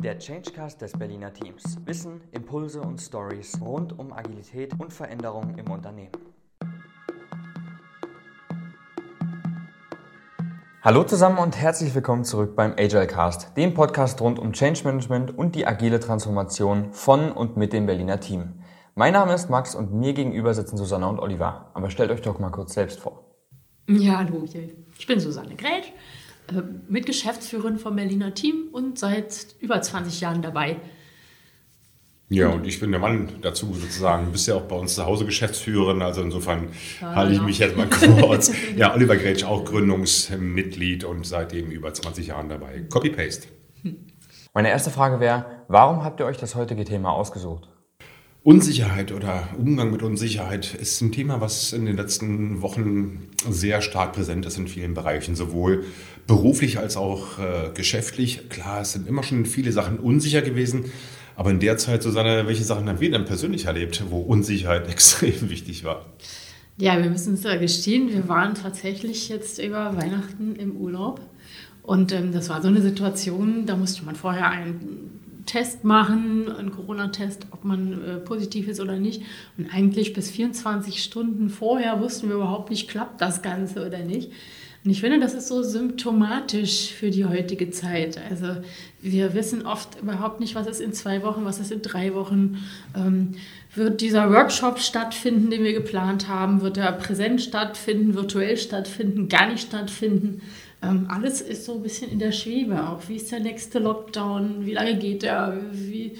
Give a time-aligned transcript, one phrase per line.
[0.00, 1.76] Der Changecast des Berliner Teams.
[1.84, 6.12] Wissen, Impulse und Stories rund um Agilität und Veränderung im Unternehmen.
[10.82, 15.36] Hallo zusammen und herzlich willkommen zurück beim Agile Cast, dem Podcast rund um Change Management
[15.36, 18.62] und die agile Transformation von und mit dem Berliner Team.
[18.94, 21.72] Mein Name ist Max und mir gegenüber sitzen Susanne und Oliver.
[21.74, 23.24] Aber stellt euch doch mal kurz selbst vor.
[23.88, 25.92] Ja, hallo, ich bin Susanne Grätsch,
[26.88, 30.76] Mitgeschäftsführerin vom Berliner Team und seit über 20 Jahren dabei.
[32.30, 34.26] Ja, und ich bin der Mann dazu sozusagen.
[34.26, 36.68] Du bist ja auch bei uns zu Hause Geschäftsführerin, also insofern
[37.00, 38.52] ja, halte ich mich jetzt mal kurz.
[38.76, 42.82] ja, Oliver Gretsch, auch Gründungsmitglied und seitdem über 20 Jahren dabei.
[42.90, 43.48] Copy-Paste.
[44.52, 47.68] Meine erste Frage wäre, warum habt ihr euch das heutige Thema ausgesucht?
[48.42, 54.12] Unsicherheit oder Umgang mit Unsicherheit ist ein Thema, was in den letzten Wochen sehr stark
[54.12, 55.84] präsent ist in vielen Bereichen, sowohl
[56.28, 58.48] beruflich als auch äh, geschäftlich.
[58.50, 60.84] Klar, es sind immer schon viele Sachen unsicher gewesen,
[61.34, 65.50] aber in der Zeit, Susanne, welche Sachen haben wir denn persönlich erlebt, wo Unsicherheit extrem
[65.50, 66.06] wichtig war?
[66.76, 71.20] Ja, wir müssen es ja gestehen, wir waren tatsächlich jetzt über Weihnachten im Urlaub.
[71.82, 76.70] Und ähm, das war so eine Situation, da musste man vorher einen Test machen, einen
[76.70, 79.22] Corona-Test, ob man äh, positiv ist oder nicht.
[79.56, 84.30] Und eigentlich bis 24 Stunden vorher wussten wir überhaupt nicht, klappt das Ganze oder nicht.
[84.88, 88.18] Und ich finde, das ist so symptomatisch für die heutige Zeit.
[88.30, 88.46] Also
[89.02, 92.56] wir wissen oft überhaupt nicht, was ist in zwei Wochen, was ist in drei Wochen.
[92.96, 93.32] Ähm,
[93.74, 96.62] wird dieser Workshop stattfinden, den wir geplant haben?
[96.62, 100.40] Wird er präsent stattfinden, virtuell stattfinden, gar nicht stattfinden?
[100.80, 102.88] Ähm, alles ist so ein bisschen in der Schwebe.
[102.88, 104.64] Auch wie ist der nächste Lockdown?
[104.64, 105.60] Wie lange geht der?
[105.70, 106.12] Wie,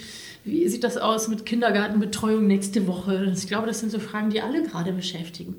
[0.45, 3.33] wie sieht das aus mit Kindergartenbetreuung nächste Woche?
[3.35, 5.57] Ich glaube, das sind so Fragen, die alle gerade beschäftigen.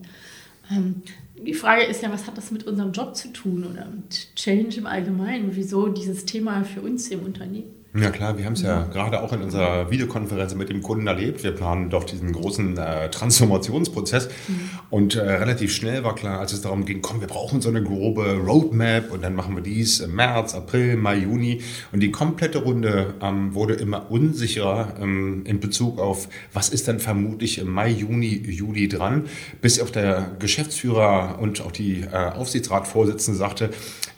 [0.72, 1.02] Ähm,
[1.46, 4.78] die Frage ist ja, was hat das mit unserem Job zu tun oder mit Change
[4.78, 5.56] im Allgemeinen?
[5.56, 7.79] Wieso dieses Thema für uns im Unternehmen?
[7.96, 8.84] Ja klar, wir haben es ja.
[8.84, 11.44] gerade auch in unserer Videokonferenz mit dem Kunden erlebt.
[11.44, 14.30] Wir planen doch diesen großen äh, Transformationsprozess.
[14.48, 14.70] Mhm.
[14.92, 17.82] und äh, relativ schnell war klar, als es darum ging, komm, wir brauchen so eine
[17.82, 21.62] grobe Roadmap und dann machen wir dies im März, April, Mai, Juni.
[21.92, 27.00] Und die komplette Runde ähm, wurde immer unsicherer ähm, in Bezug auf, was ist dann
[27.00, 29.26] vermutlich im Mai, Juni, Juli dran,
[29.62, 33.72] bis auch der Geschäftsführer und auch die äh, Aufsichtsratsvorsitzende sagte,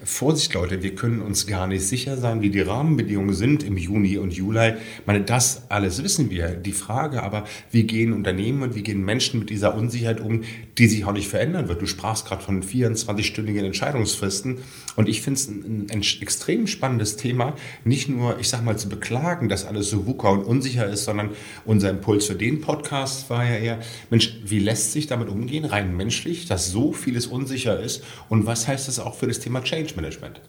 [0.04, 3.78] Vorsicht Leute, wir können uns gar nicht sicher sein, wie die Rahmenbedingungen sind sind im
[3.78, 4.74] Juni und Juli.
[5.00, 6.50] Ich meine, das alles wissen wir.
[6.50, 10.44] Die Frage aber, wie gehen Unternehmen und wie gehen Menschen mit dieser Unsicherheit um,
[10.78, 11.82] die sich auch nicht verändern wird.
[11.82, 14.60] Du sprachst gerade von 24-stündigen Entscheidungsfristen.
[14.96, 17.56] Und ich finde es ein, ein, extrem spannendes Thema,
[17.86, 21.30] nicht nur, ich sag mal, zu beklagen, dass alles so wucker und unsicher ist, sondern
[21.66, 23.80] unser Impuls für den Podcast war ja eher,
[24.10, 28.04] Mensch, wie lässt sich damit umgehen, rein menschlich, dass so vieles unsicher ist?
[28.30, 30.42] Und was heißt das auch für das Thema Change Management?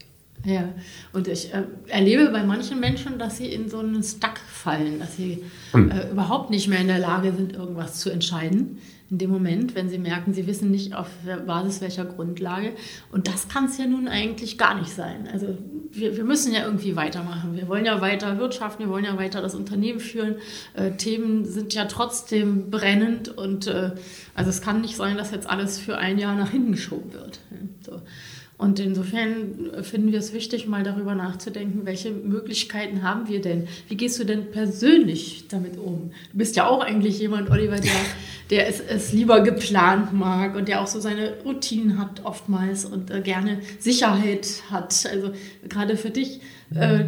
[0.45, 0.69] Ja,
[1.13, 5.17] und ich äh, erlebe bei manchen Menschen, dass sie in so einen Stuck fallen, dass
[5.17, 5.91] sie hm.
[5.91, 8.79] äh, überhaupt nicht mehr in der Lage sind, irgendwas zu entscheiden.
[9.09, 11.07] In dem Moment, wenn sie merken, sie wissen nicht auf
[11.47, 12.73] Basis welcher Grundlage.
[13.13, 15.29] Und das kann es ja nun eigentlich gar nicht sein.
[15.31, 15.59] Also
[15.91, 17.55] wir, wir, müssen ja irgendwie weitermachen.
[17.55, 20.37] Wir wollen ja weiter wirtschaften, wir wollen ja weiter das Unternehmen führen.
[20.73, 23.91] Äh, Themen sind ja trotzdem brennend und äh,
[24.35, 27.41] also es kann nicht sein, dass jetzt alles für ein Jahr nach hinten geschoben wird.
[27.85, 28.01] So.
[28.63, 33.67] Und insofern finden wir es wichtig, mal darüber nachzudenken, welche Möglichkeiten haben wir denn?
[33.89, 36.13] Wie gehst du denn persönlich damit um?
[36.31, 37.91] Du bist ja auch eigentlich jemand, Oliver, der,
[38.51, 43.11] der es, es lieber geplant mag und der auch so seine Routinen hat oftmals und
[43.11, 45.07] äh, gerne Sicherheit hat.
[45.11, 45.33] Also
[45.69, 46.41] gerade für dich.
[46.73, 47.07] Äh,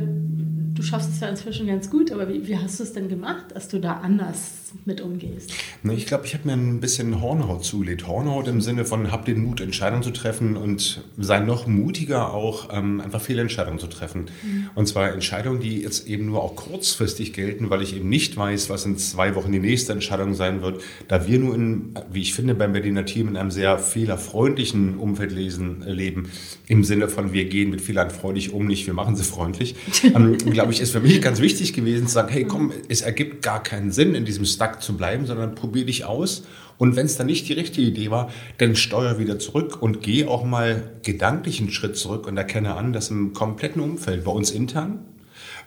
[0.75, 3.45] du schaffst es ja inzwischen ganz gut, aber wie, wie hast du es denn gemacht,
[3.55, 5.53] dass du da anders mit umgehst?
[5.91, 8.07] Ich glaube, ich habe mir ein bisschen Hornhaut zugelegt.
[8.07, 12.69] Hornhaut im Sinne von, hab den Mut, Entscheidungen zu treffen und sei noch mutiger auch,
[12.73, 14.27] ähm, einfach Fehlentscheidungen zu treffen.
[14.43, 14.71] Mhm.
[14.75, 18.71] Und zwar Entscheidungen, die jetzt eben nur auch kurzfristig gelten, weil ich eben nicht weiß,
[18.71, 20.83] was in zwei Wochen die nächste Entscheidung sein wird.
[21.09, 25.33] Da wir nur in, wie ich finde, beim Berliner Team in einem sehr fehlerfreundlichen Umfeld
[25.33, 26.31] lesen, äh, leben,
[26.67, 30.39] im Sinne von, wir gehen mit Fehlern freundlich um, nicht wir machen sie freundlich, ähm,
[30.39, 33.63] glaube ich, ist für mich ganz wichtig gewesen zu sagen, hey, komm, es ergibt gar
[33.63, 36.45] keinen Sinn, in diesem Stuck zu bleiben, sondern probier dich aus.
[36.77, 40.27] Und wenn es dann nicht die richtige Idee war, dann steuer wieder zurück und geh
[40.27, 44.51] auch mal gedanklich einen Schritt zurück und erkenne an, dass im kompletten Umfeld, bei uns
[44.51, 45.01] intern,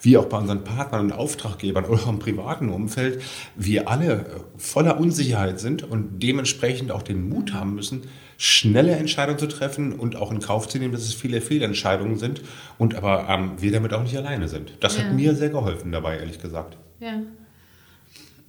[0.01, 3.21] wie auch bei unseren Partnern und Auftraggebern oder auch im privaten Umfeld,
[3.55, 4.25] wir alle
[4.57, 8.01] voller Unsicherheit sind und dementsprechend auch den Mut haben müssen,
[8.38, 12.41] schnelle Entscheidungen zu treffen und auch in Kauf zu nehmen, dass es viele Fehlentscheidungen sind
[12.77, 14.73] und aber ähm, wir damit auch nicht alleine sind.
[14.81, 15.03] Das ja.
[15.03, 16.77] hat mir sehr geholfen dabei, ehrlich gesagt.
[17.00, 17.21] Ja.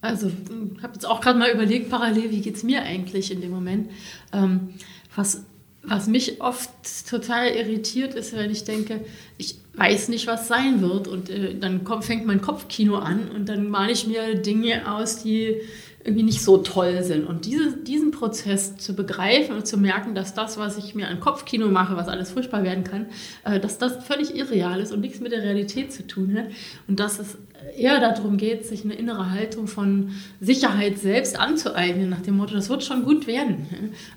[0.00, 3.40] Also ich habe jetzt auch gerade mal überlegt, parallel, wie geht es mir eigentlich in
[3.40, 3.90] dem Moment?
[4.32, 4.74] Ähm,
[5.16, 5.44] was
[5.82, 6.70] was mich oft
[7.08, 9.00] total irritiert ist, wenn ich denke,
[9.38, 11.08] ich weiß nicht, was sein wird.
[11.08, 15.22] Und äh, dann kommt, fängt mein Kopfkino an und dann male ich mir Dinge aus,
[15.22, 15.60] die
[16.04, 17.26] irgendwie nicht so toll sind.
[17.26, 21.20] Und diese, diesen Prozess zu begreifen und zu merken, dass das, was ich mir an
[21.20, 23.06] Kopfkino mache, was alles furchtbar werden kann,
[23.44, 26.46] äh, dass das völlig irreal ist und nichts mit der Realität zu tun hat.
[26.86, 27.38] Und dass es
[27.76, 30.10] eher darum geht, sich eine innere Haltung von
[30.40, 33.66] Sicherheit selbst anzueignen, nach dem Motto, das wird schon gut werden.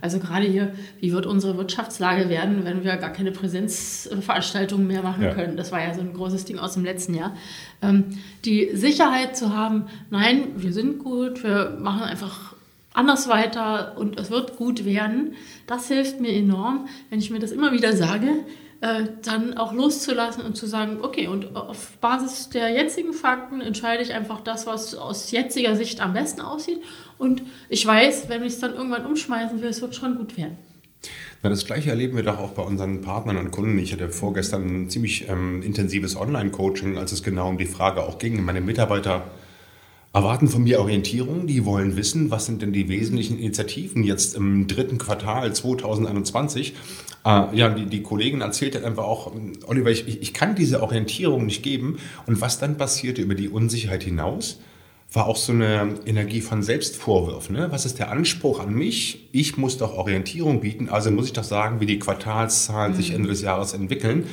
[0.02, 5.24] Also gerade hier, wie wird unsere Wirtschaftslage werden, wenn wir gar keine Präsenzveranstaltungen mehr machen
[5.24, 5.34] ja.
[5.34, 5.58] können?
[5.58, 7.36] Das war ja so ein großes Ding aus dem letzten Jahr.
[7.82, 8.06] Ähm,
[8.46, 12.56] die Sicherheit zu haben, nein, wir sind gut, wir machen einfach
[12.94, 15.36] anders weiter und es wird gut werden,
[15.66, 18.28] das hilft mir enorm, wenn ich mir das immer wieder sage,
[18.81, 24.01] äh, dann auch loszulassen und zu sagen, okay, und auf Basis der jetzigen Fakten entscheide
[24.01, 26.81] ich einfach das, was aus jetziger Sicht am besten aussieht.
[27.18, 30.57] Und ich weiß, wenn ich es dann irgendwann umschmeißen will, es wird schon gut werden.
[31.44, 33.78] Na, das Gleiche erleben wir doch auch bei unseren Partnern und Kunden.
[33.80, 38.18] Ich hatte vorgestern ein ziemlich ähm, intensives Online-Coaching, als es genau um die Frage auch
[38.18, 38.44] ging.
[38.44, 39.31] Meine Mitarbeiter
[40.13, 41.48] erwarten von mir Orientierung.
[41.48, 46.74] Die wollen wissen, was sind denn die wesentlichen Initiativen jetzt im dritten Quartal 2021.
[47.25, 49.31] Äh, ja, die, die Kollegin erzählte einfach auch,
[49.68, 51.98] Oliver, ich, ich kann diese Orientierung nicht geben.
[52.25, 54.60] Und was dann passierte über die Unsicherheit hinaus,
[55.13, 57.56] war auch so eine Energie von Selbstvorwürfen.
[57.56, 57.68] Ne?
[57.69, 59.28] Was ist der Anspruch an mich?
[59.34, 62.98] Ich muss doch Orientierung bieten, also muss ich doch sagen, wie die Quartalszahlen mhm.
[62.98, 64.25] sich Ende des Jahres entwickeln.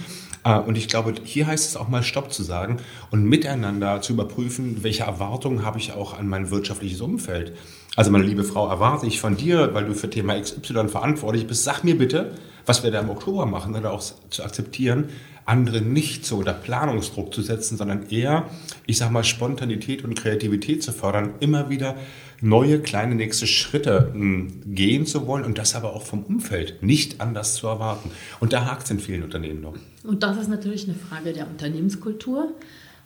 [0.45, 2.79] Äh, und ich glaube, hier heißt es auch mal Stopp zu sagen
[3.11, 7.57] und miteinander zu überprüfen, welche Erwartungen habe ich auch an mein wirtschaftliches Umfeld.
[7.97, 11.65] Also meine liebe Frau, erwarte ich von dir, weil du für Thema XY verantwortlich bist,
[11.65, 15.09] sag mir bitte, was wir da im Oktober machen, oder auch zu akzeptieren,
[15.47, 18.45] andere nicht so unter Planungsdruck zu setzen, sondern eher,
[18.87, 21.97] ich sag mal, Spontanität und Kreativität zu fördern, immer wieder
[22.41, 27.21] neue kleine nächste Schritte hm, gehen zu wollen und das aber auch vom Umfeld nicht
[27.21, 28.11] anders zu erwarten.
[28.41, 29.75] Und da hakt es in vielen Unternehmen noch.
[30.05, 32.53] Und das ist natürlich eine Frage der Unternehmenskultur.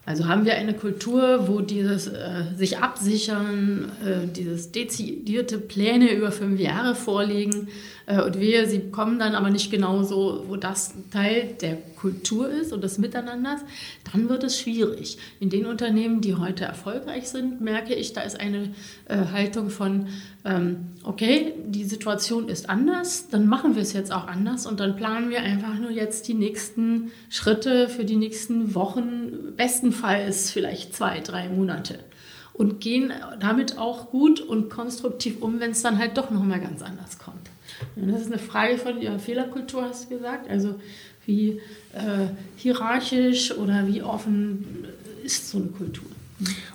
[0.04, 6.32] Also haben wir eine Kultur, wo dieses äh, sich absichern, äh, dieses dezidierte Pläne über
[6.32, 7.68] fünf Jahre vorlegen
[8.20, 12.72] und wir, sie kommen dann aber nicht genau so, wo das Teil der Kultur ist
[12.72, 13.60] und des Miteinanders,
[14.12, 15.18] dann wird es schwierig.
[15.38, 18.74] In den Unternehmen, die heute erfolgreich sind, merke ich, da ist eine
[19.06, 20.08] äh, Haltung von,
[20.44, 24.96] ähm, okay, die Situation ist anders, dann machen wir es jetzt auch anders und dann
[24.96, 31.20] planen wir einfach nur jetzt die nächsten Schritte für die nächsten Wochen, bestenfalls vielleicht zwei,
[31.20, 32.00] drei Monate
[32.52, 36.82] und gehen damit auch gut und konstruktiv um, wenn es dann halt doch nochmal ganz
[36.82, 37.50] anders kommt.
[37.96, 40.48] Und das ist eine Frage von ihrer Fehlerkultur, hast du gesagt.
[40.48, 40.76] Also
[41.26, 41.60] wie
[41.92, 44.86] äh, hierarchisch oder wie offen
[45.22, 46.11] ist so eine Kultur?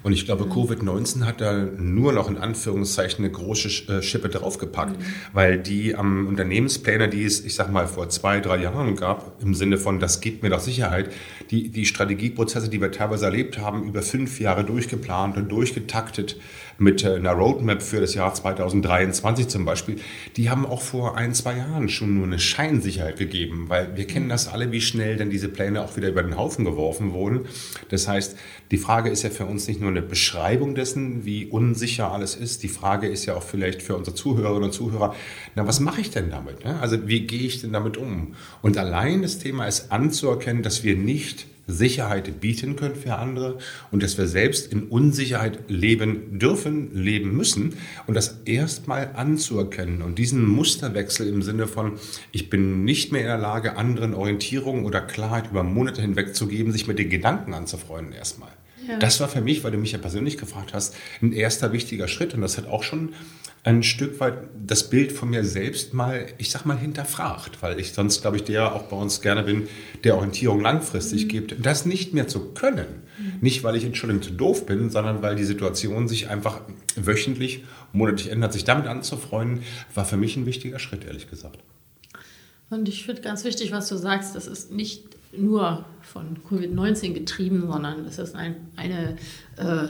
[0.03, 4.97] Und ich glaube, Covid-19 hat da nur noch in Anführungszeichen eine große äh, Schippe draufgepackt,
[4.97, 5.03] mhm.
[5.33, 9.41] weil die am ähm, Unternehmenspläne, die es, ich sag mal, vor zwei, drei Jahren gab,
[9.41, 11.11] im Sinne von, das gibt mir doch Sicherheit,
[11.51, 16.37] die, die Strategieprozesse, die wir teilweise erlebt haben, über fünf Jahre durchgeplant und durchgetaktet,
[16.79, 19.97] mit äh, einer Roadmap für das Jahr 2023 zum Beispiel,
[20.35, 24.29] die haben auch vor ein, zwei Jahren schon nur eine Scheinsicherheit gegeben, weil wir kennen
[24.29, 27.45] das alle, wie schnell denn diese Pläne auch wieder über den Haufen geworfen wurden.
[27.89, 28.37] Das heißt,
[28.71, 32.61] die Frage ist ja für uns nicht nur eine Beschreibung dessen, wie unsicher alles ist.
[32.61, 35.15] Die Frage ist ja auch vielleicht für unsere Zuhörerinnen und Zuhörer,
[35.55, 36.63] na, was mache ich denn damit?
[36.65, 36.79] Ne?
[36.79, 38.35] Also wie gehe ich denn damit um?
[38.61, 43.57] Und allein das Thema ist anzuerkennen, dass wir nicht Sicherheit bieten können für andere
[43.91, 47.73] und dass wir selbst in Unsicherheit leben dürfen, leben müssen
[48.07, 51.99] und das erstmal anzuerkennen und diesen Musterwechsel im Sinne von,
[52.31, 56.47] ich bin nicht mehr in der Lage, anderen Orientierung oder Klarheit über Monate hinweg zu
[56.47, 58.51] geben, sich mit den Gedanken anzufreunden erstmal.
[58.87, 58.97] Ja.
[58.99, 62.33] Das war für mich, weil du mich ja persönlich gefragt hast, ein erster wichtiger Schritt
[62.33, 63.13] und das hat auch schon
[63.63, 67.91] ein Stück weit das Bild von mir selbst mal, ich sag mal, hinterfragt, weil ich
[67.91, 69.67] sonst, glaube ich, der auch bei uns gerne bin,
[70.05, 71.27] der Orientierung langfristig mhm.
[71.27, 72.85] gibt, das nicht mehr zu können.
[73.17, 73.33] Mhm.
[73.41, 76.61] Nicht, weil ich Entschuldigung zu doof bin, sondern weil die Situation sich einfach
[76.95, 78.53] wöchentlich, monatlich ändert.
[78.53, 81.59] Sich damit anzufreunden, war für mich ein wichtiger Schritt, ehrlich gesagt.
[82.69, 85.03] Und ich finde ganz wichtig, was du sagst, das ist nicht
[85.39, 89.17] nur von Covid-19 getrieben, sondern es ist ein, eine
[89.57, 89.87] äh,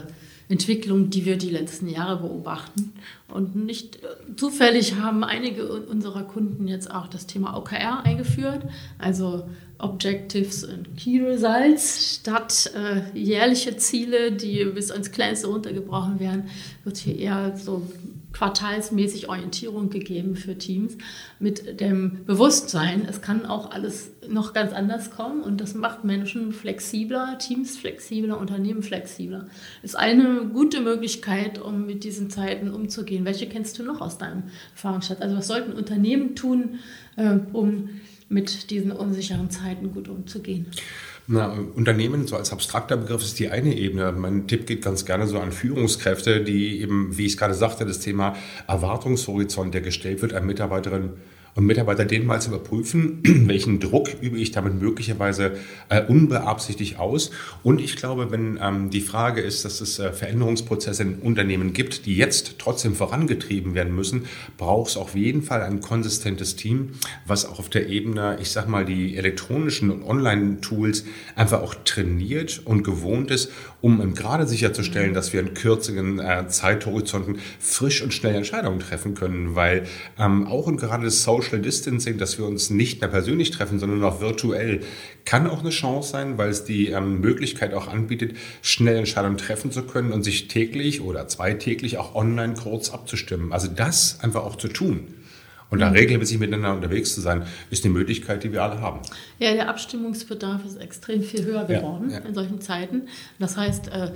[0.48, 2.92] Entwicklung, die wir die letzten Jahre beobachten.
[3.28, 8.62] Und nicht äh, zufällig haben einige unserer Kunden jetzt auch das Thema OKR eingeführt,
[8.98, 12.16] also Objectives and Key Results.
[12.20, 16.44] Statt äh, jährliche Ziele, die bis ins Kleinste runtergebrochen werden,
[16.84, 17.82] wird hier eher so
[18.32, 20.98] quartalsmäßig Orientierung gegeben für Teams
[21.38, 26.52] mit dem Bewusstsein, es kann auch alles noch ganz anders kommen und das macht Menschen
[26.52, 29.46] flexibler, Teams flexibler, Unternehmen flexibler.
[29.82, 33.24] Eine eine gute Möglichkeit, um mit diesen Zeiten umzugehen.
[33.24, 35.20] Welche kennst du noch aus deinem Erfahrungsschatz?
[35.20, 36.80] Also was sollten Unternehmen tun,
[37.16, 37.90] äh, um
[38.28, 40.66] mit diesen unsicheren Zeiten gut umzugehen?
[41.30, 44.12] Na, Unternehmen so als abstrakter Begriff ist die eine Ebene.
[44.12, 47.84] Mein Tipp geht ganz gerne so an Führungskräfte, die eben, wie ich es gerade sagte,
[47.84, 48.34] das Thema
[48.66, 51.10] Erwartungshorizont, der gestellt wird an Mitarbeiterinnen
[51.58, 55.56] und Mitarbeiter den mal zu überprüfen, welchen Druck übe ich damit möglicherweise
[55.88, 57.32] äh, unbeabsichtigt aus.
[57.64, 62.06] Und ich glaube, wenn ähm, die Frage ist, dass es äh, Veränderungsprozesse in Unternehmen gibt,
[62.06, 66.90] die jetzt trotzdem vorangetrieben werden müssen, braucht es auf jeden Fall ein konsistentes Team,
[67.26, 72.62] was auch auf der Ebene, ich sag mal, die elektronischen und Online-Tools einfach auch trainiert
[72.66, 73.50] und gewohnt ist,
[73.80, 79.56] um gerade sicherzustellen, dass wir in kürzeren äh, Zeithorizonten frisch und schnell Entscheidungen treffen können,
[79.56, 79.84] weil
[80.20, 83.78] ähm, auch und gerade das Social Social Distancing, dass wir uns nicht mehr persönlich treffen,
[83.78, 84.80] sondern auch virtuell,
[85.24, 89.72] kann auch eine Chance sein, weil es die ähm, Möglichkeit auch anbietet, schnell Entscheidungen treffen
[89.72, 93.52] zu können und sich täglich oder zweitäglich auch online kurz abzustimmen.
[93.52, 95.06] Also das einfach auch zu tun.
[95.70, 95.96] Und da mhm.
[95.96, 99.00] regelmäßig miteinander unterwegs zu sein, ist eine Möglichkeit, die wir alle haben.
[99.38, 102.24] Ja, der Abstimmungsbedarf ist extrem viel höher geworden ja, ja.
[102.24, 103.02] in solchen Zeiten.
[103.38, 104.10] Das heißt, äh,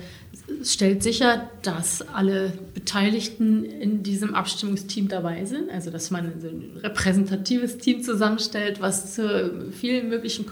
[0.60, 5.70] es stellt sicher, dass alle Beteiligten in diesem Abstimmungsteam dabei sind.
[5.70, 10.46] Also, dass man ein repräsentatives Team zusammenstellt, was zu vielen möglichen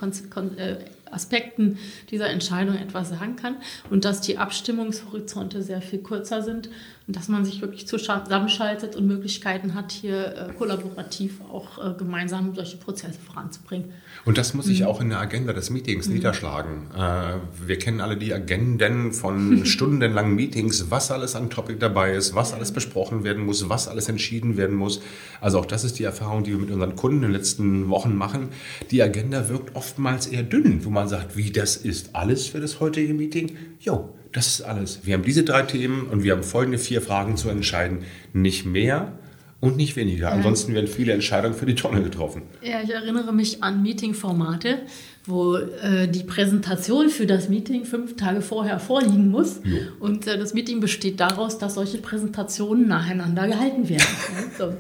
[0.59, 0.77] äh,
[1.11, 1.79] Aspekten
[2.11, 3.57] dieser Entscheidung etwas sagen kann
[3.91, 6.71] und dass die Abstimmungshorizonte sehr viel kürzer sind
[7.13, 12.77] dass man sich wirklich zusammenschaltet und Möglichkeiten hat, hier äh, kollaborativ auch äh, gemeinsam solche
[12.77, 13.93] Prozesse voranzubringen.
[14.25, 14.87] Und das muss sich mhm.
[14.87, 16.15] auch in der Agenda des Meetings mhm.
[16.15, 16.91] niederschlagen.
[16.95, 22.35] Äh, wir kennen alle die Agenden von stundenlangen Meetings, was alles an Topic dabei ist,
[22.35, 25.01] was alles besprochen werden muss, was alles entschieden werden muss.
[25.41, 28.15] Also auch das ist die Erfahrung, die wir mit unseren Kunden in den letzten Wochen
[28.15, 28.49] machen.
[28.91, 32.81] Die Agenda wirkt oftmals eher dünn, wo man sagt, wie das ist alles für das
[32.81, 33.57] heutige Meeting.
[33.81, 35.01] Jo, das ist alles.
[35.05, 38.05] Wir haben diese drei Themen und wir haben folgende vier Fragen zu entscheiden.
[38.33, 39.19] Nicht mehr
[39.61, 40.33] und nicht weniger.
[40.33, 42.43] Ansonsten werden viele Entscheidungen für die Tonne getroffen.
[42.63, 44.79] Ja, ich erinnere mich an Meetingformate,
[45.27, 49.61] wo äh, die Präsentation für das Meeting fünf Tage vorher vorliegen muss.
[49.63, 49.79] Jo.
[50.01, 54.07] Und äh, das Meeting besteht daraus, dass solche Präsentationen nacheinander gehalten werden.
[54.59, 54.73] so.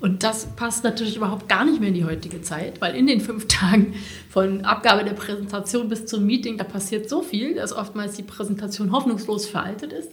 [0.00, 3.20] Und das passt natürlich überhaupt gar nicht mehr in die heutige Zeit, weil in den
[3.20, 3.94] fünf Tagen
[4.28, 8.90] von Abgabe der Präsentation bis zum Meeting, da passiert so viel, dass oftmals die Präsentation
[8.90, 10.10] hoffnungslos veraltet ist.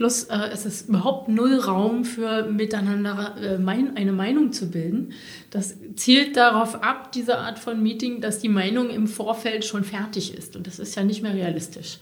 [0.00, 5.12] Plus äh, es ist überhaupt null Raum für miteinander äh, mein, eine Meinung zu bilden.
[5.50, 10.32] Das zielt darauf ab, diese Art von Meeting, dass die Meinung im Vorfeld schon fertig
[10.32, 10.56] ist.
[10.56, 11.98] Und das ist ja nicht mehr realistisch.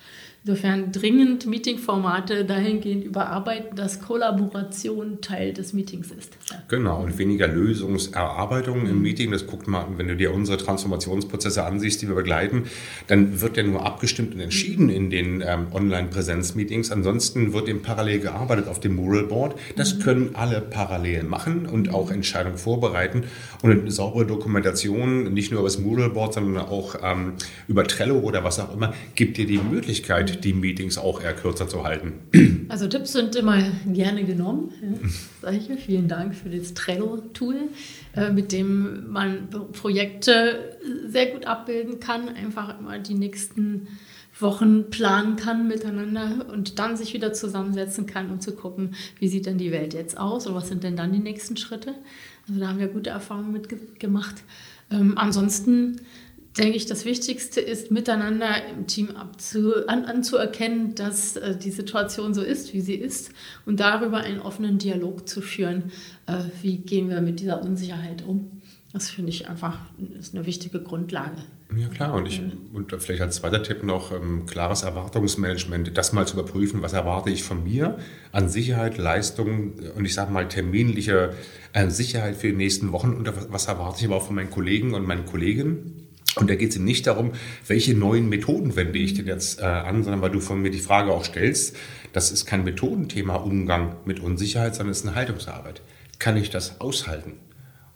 [0.48, 6.38] Insofern dringend Meetingformate dahingehend überarbeiten, dass Kollaboration Teil des Meetings ist.
[6.68, 9.30] Genau, und weniger Lösungserarbeitung im Meeting.
[9.30, 12.62] Das guckt mal, wenn du dir unsere Transformationsprozesse ansiehst, die wir begleiten,
[13.08, 16.92] dann wird ja nur abgestimmt und entschieden in den ähm, Online-Präsenz-Meetings.
[16.92, 19.54] Ansonsten wird eben parallel gearbeitet auf dem Mural Board.
[19.76, 20.00] Das mhm.
[20.00, 23.24] können alle parallel machen und auch Entscheidungen vorbereiten.
[23.60, 27.34] Und eine saubere Dokumentation, nicht nur über das Mural Board, sondern auch ähm,
[27.66, 31.68] über Trello oder was auch immer, gibt dir die Möglichkeit, die Meetings auch eher kürzer
[31.68, 32.66] zu halten.
[32.68, 34.72] Also Tipps sind immer gerne genommen.
[35.42, 35.52] Ja.
[35.78, 37.56] Vielen Dank für das Trello-Tool,
[38.14, 40.76] äh, mit dem man Projekte
[41.06, 43.88] sehr gut abbilden kann, einfach immer die nächsten
[44.40, 49.46] Wochen planen kann miteinander und dann sich wieder zusammensetzen kann, um zu gucken, wie sieht
[49.46, 51.94] denn die Welt jetzt aus und was sind denn dann die nächsten Schritte.
[52.46, 54.36] Also da haben wir gute Erfahrungen mitgemacht.
[54.90, 56.00] Ähm, ansonsten
[56.56, 62.34] denke ich, das Wichtigste ist, miteinander im Team abzu, an, anzuerkennen, dass äh, die Situation
[62.34, 63.30] so ist, wie sie ist
[63.66, 65.92] und darüber einen offenen Dialog zu führen.
[66.26, 68.62] Äh, wie gehen wir mit dieser Unsicherheit um?
[68.92, 69.78] Das finde ich einfach
[70.18, 71.36] ist eine wichtige Grundlage.
[71.76, 72.40] Ja klar, und, ich,
[72.72, 77.28] und vielleicht als zweiter Tipp noch ähm, klares Erwartungsmanagement, das mal zu überprüfen, was erwarte
[77.28, 77.98] ich von mir
[78.32, 81.34] an Sicherheit, Leistung und ich sage mal terminliche
[81.74, 84.94] äh, Sicherheit für die nächsten Wochen und was erwarte ich aber auch von meinen Kollegen
[84.94, 85.97] und meinen Kolleginnen
[86.40, 87.32] und da geht es ihm nicht darum,
[87.66, 90.78] welche neuen Methoden wende ich denn jetzt äh, an, sondern weil du von mir die
[90.78, 91.76] Frage auch stellst,
[92.12, 95.82] das ist kein Methodenthema Umgang mit Unsicherheit, sondern es ist eine Haltungsarbeit.
[96.18, 97.34] Kann ich das aushalten?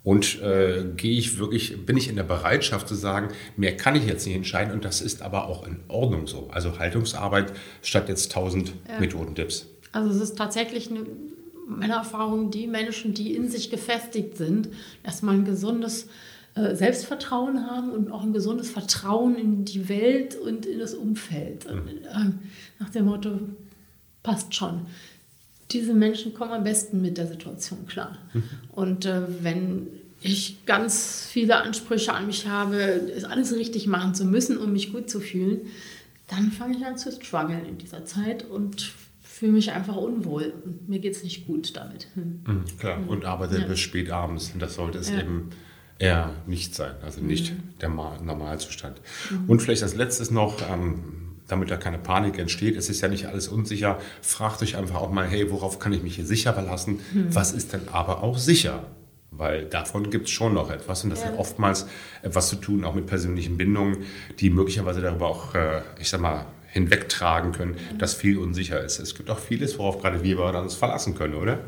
[0.05, 4.05] Und äh, gehe ich wirklich, bin ich in der Bereitschaft zu sagen, mehr kann ich
[4.05, 6.49] jetzt nicht entscheiden und das ist aber auch in Ordnung so.
[6.51, 8.99] Also Haltungsarbeit statt jetzt tausend ja.
[8.99, 9.69] Methodentipps.
[9.93, 11.07] Also es ist tatsächlich eine,
[11.69, 14.71] meine Erfahrung, die Menschen, die in sich gefestigt sind,
[15.05, 16.09] erstmal ein gesundes
[16.55, 21.67] Selbstvertrauen haben und auch ein gesundes Vertrauen in die Welt und in das Umfeld.
[21.73, 21.89] Mhm.
[22.05, 22.33] Äh,
[22.79, 23.31] nach dem Motto,
[24.23, 24.83] passt schon.
[25.71, 28.19] Diese Menschen kommen am besten mit der Situation klar.
[28.35, 28.43] Mhm.
[28.73, 29.87] Und äh, wenn
[30.21, 35.09] ich ganz viele Ansprüche an mich habe, alles richtig machen zu müssen, um mich gut
[35.11, 35.63] zu fühlen,
[36.29, 38.93] dann fange ich an zu strugglen in dieser Zeit und
[39.23, 42.07] fühle mich einfach unwohl und mir geht es nicht gut damit.
[42.15, 42.41] Hm.
[42.47, 43.67] Mhm, klar, und arbeite Ja.
[43.67, 44.53] bis spät abends.
[44.53, 45.21] Und das sollte es Ja.
[45.21, 45.51] eben
[45.99, 49.01] eher nicht sein, also nicht der Ma- Normalzustand.
[49.47, 51.03] Und vielleicht als letztes noch, ähm,
[51.49, 55.11] damit da keine Panik entsteht, es ist ja nicht alles unsicher, fragt euch einfach auch
[55.13, 57.01] mal, hey, worauf kann ich mich hier sicher verlassen?
[57.31, 58.85] Was ist denn aber auch sicher?
[59.31, 61.87] Weil davon gibt es schon noch etwas und das hat oftmals
[62.23, 63.99] etwas zu tun, auch mit persönlichen Bindungen,
[64.41, 68.99] die möglicherweise darüber auch, äh, ich sag mal, hinwegtragen können, dass viel unsicher ist.
[68.99, 71.59] Es gibt auch vieles, worauf gerade wir uns verlassen können, oder?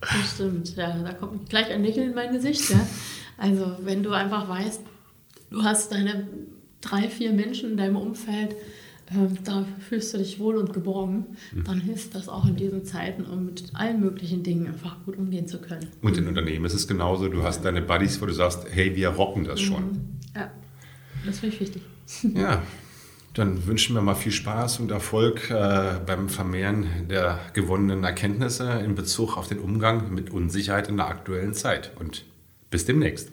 [0.00, 2.68] Das stimmt, ja, da kommt gleich ein Lächeln in mein Gesicht.
[2.70, 2.80] Ja.
[3.40, 4.82] Also wenn du einfach weißt,
[5.50, 6.28] du hast deine
[6.82, 8.54] drei, vier Menschen in deinem Umfeld,
[9.10, 11.24] ähm, da fühlst du dich wohl und geborgen,
[11.64, 15.48] dann hilft das auch in diesen Zeiten, um mit allen möglichen Dingen einfach gut umgehen
[15.48, 15.88] zu können.
[16.02, 17.28] Und in Unternehmen ist es genauso.
[17.28, 20.18] Du hast deine Buddies, wo du sagst, hey, wir rocken das schon.
[20.36, 20.50] Ja,
[21.24, 21.82] das finde ich wichtig.
[22.34, 22.62] Ja,
[23.34, 28.96] dann wünschen wir mal viel Spaß und Erfolg äh, beim Vermehren der gewonnenen Erkenntnisse in
[28.96, 31.92] Bezug auf den Umgang mit Unsicherheit in der aktuellen Zeit.
[32.00, 32.24] Und
[32.70, 33.32] bis demnächst.